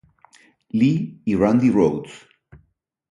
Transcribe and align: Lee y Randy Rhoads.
Lee 0.73 1.21
y 1.25 1.35
Randy 1.35 1.69
Rhoads. 1.69 2.25